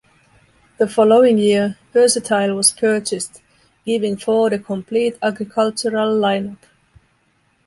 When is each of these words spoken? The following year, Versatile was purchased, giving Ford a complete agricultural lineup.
The 0.79 0.87
following 0.87 1.37
year, 1.37 1.77
Versatile 1.93 2.55
was 2.55 2.71
purchased, 2.71 3.43
giving 3.85 4.17
Ford 4.17 4.51
a 4.51 4.57
complete 4.57 5.15
agricultural 5.21 6.15
lineup. 6.15 6.57